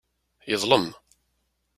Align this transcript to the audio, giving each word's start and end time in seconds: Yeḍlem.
Yeḍlem. 0.49 0.85